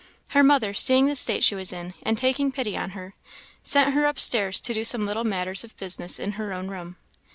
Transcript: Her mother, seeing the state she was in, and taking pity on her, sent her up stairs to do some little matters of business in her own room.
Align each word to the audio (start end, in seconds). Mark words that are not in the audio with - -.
Her 0.29 0.41
mother, 0.41 0.73
seeing 0.73 1.05
the 1.05 1.15
state 1.15 1.43
she 1.43 1.53
was 1.53 1.71
in, 1.71 1.93
and 2.01 2.17
taking 2.17 2.51
pity 2.51 2.75
on 2.75 2.89
her, 2.97 3.13
sent 3.61 3.93
her 3.93 4.07
up 4.07 4.17
stairs 4.17 4.59
to 4.59 4.73
do 4.73 4.83
some 4.83 5.05
little 5.05 5.23
matters 5.23 5.63
of 5.63 5.77
business 5.77 6.17
in 6.17 6.31
her 6.31 6.53
own 6.53 6.69
room. 6.69 6.95